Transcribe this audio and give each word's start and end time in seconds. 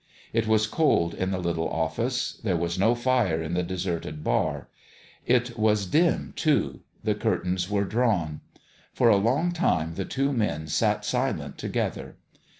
It 0.33 0.47
was 0.47 0.65
cold 0.65 1.13
in 1.13 1.29
the 1.29 1.37
little 1.37 1.69
office: 1.69 2.39
there 2.43 2.57
was 2.57 2.79
no 2.79 2.95
fire 2.95 3.39
in 3.39 3.53
the 3.53 3.61
deserted 3.61 4.23
bar. 4.23 4.67
It 5.27 5.59
was 5.59 5.85
dim, 5.85 6.33
too: 6.35 6.79
the 7.03 7.13
curtains 7.13 7.69
were 7.69 7.85
drawn. 7.85 8.41
For 8.95 9.09
a 9.09 9.17
long 9.17 9.51
time 9.51 9.93
the 9.93 10.05
two 10.05 10.33
men 10.33 10.65
sat 10.65 11.05
silent 11.05 11.59
together. 11.59 12.15